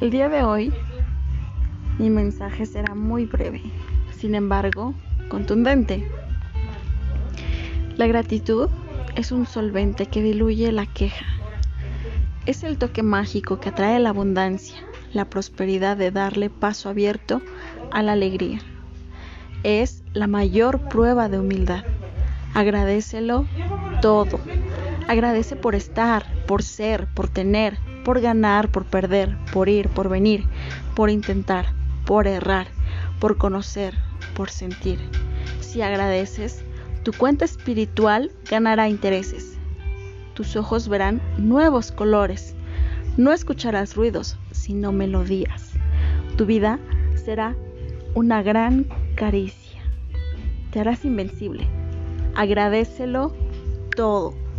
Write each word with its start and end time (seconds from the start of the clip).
El 0.00 0.10
día 0.10 0.30
de 0.30 0.42
hoy 0.42 0.72
mi 1.98 2.08
mensaje 2.08 2.64
será 2.64 2.94
muy 2.94 3.26
breve, 3.26 3.60
sin 4.16 4.34
embargo, 4.34 4.94
contundente. 5.28 6.08
La 7.98 8.06
gratitud 8.06 8.70
es 9.14 9.30
un 9.30 9.44
solvente 9.44 10.06
que 10.06 10.22
diluye 10.22 10.72
la 10.72 10.86
queja. 10.86 11.26
Es 12.46 12.64
el 12.64 12.78
toque 12.78 13.02
mágico 13.02 13.60
que 13.60 13.68
atrae 13.68 14.00
la 14.00 14.08
abundancia, 14.08 14.78
la 15.12 15.26
prosperidad 15.26 15.98
de 15.98 16.10
darle 16.10 16.48
paso 16.48 16.88
abierto 16.88 17.42
a 17.90 18.02
la 18.02 18.12
alegría. 18.12 18.60
Es 19.64 20.02
la 20.14 20.26
mayor 20.26 20.88
prueba 20.88 21.28
de 21.28 21.40
humildad. 21.40 21.84
Agradecelo 22.54 23.44
todo. 24.00 24.40
Agradece 25.10 25.56
por 25.56 25.74
estar, 25.74 26.24
por 26.46 26.62
ser, 26.62 27.08
por 27.14 27.26
tener, 27.26 27.76
por 28.04 28.20
ganar, 28.20 28.68
por 28.70 28.84
perder, 28.84 29.36
por 29.52 29.68
ir, 29.68 29.88
por 29.88 30.08
venir, 30.08 30.44
por 30.94 31.10
intentar, 31.10 31.66
por 32.06 32.28
errar, 32.28 32.68
por 33.18 33.36
conocer, 33.36 33.92
por 34.36 34.50
sentir. 34.50 35.00
Si 35.58 35.82
agradeces, 35.82 36.62
tu 37.02 37.10
cuenta 37.12 37.44
espiritual 37.44 38.30
ganará 38.48 38.88
intereses. 38.88 39.58
Tus 40.34 40.54
ojos 40.54 40.86
verán 40.86 41.20
nuevos 41.38 41.90
colores. 41.90 42.54
No 43.16 43.32
escucharás 43.32 43.96
ruidos, 43.96 44.38
sino 44.52 44.92
melodías. 44.92 45.72
Tu 46.36 46.46
vida 46.46 46.78
será 47.16 47.56
una 48.14 48.44
gran 48.44 48.86
caricia. 49.16 49.82
Te 50.70 50.78
harás 50.78 51.04
invencible. 51.04 51.66
Agradecelo 52.36 53.34
todo. 53.96 54.49